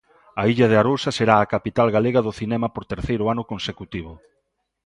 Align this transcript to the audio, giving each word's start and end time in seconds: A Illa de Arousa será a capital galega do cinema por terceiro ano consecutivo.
A 0.41 0.43
Illa 0.51 0.67
de 0.71 0.77
Arousa 0.81 1.11
será 1.17 1.35
a 1.39 1.49
capital 1.53 1.87
galega 1.95 2.21
do 2.25 2.35
cinema 2.39 2.67
por 2.73 2.83
terceiro 2.93 3.23
ano 3.33 3.43
consecutivo. 3.51 4.13